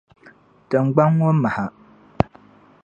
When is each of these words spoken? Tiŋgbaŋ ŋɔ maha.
Tiŋgbaŋ 0.69 1.09
ŋɔ 1.17 1.29
maha. 1.41 1.65